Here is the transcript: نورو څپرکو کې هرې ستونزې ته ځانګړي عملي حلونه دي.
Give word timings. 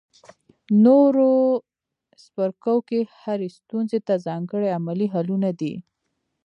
نورو 0.85 1.31
څپرکو 2.21 2.75
کې 2.87 2.99
هرې 3.21 3.49
ستونزې 3.57 3.99
ته 4.07 4.13
ځانګړي 4.25 4.69
عملي 4.77 5.07
حلونه 5.13 5.49
دي. 5.59 5.73